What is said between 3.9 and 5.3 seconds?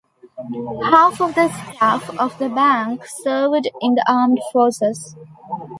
the armed forces.